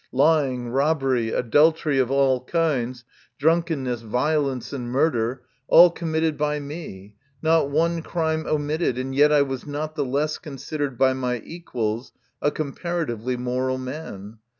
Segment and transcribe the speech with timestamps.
[0.13, 3.03] Lying, robbery, adultery of all kinds,
[3.37, 9.43] drunkenness, violence, and murder, all committed by me, not one crime omitted, and yet I
[9.43, 14.39] was not the less considered by my equals a comparatively moral man.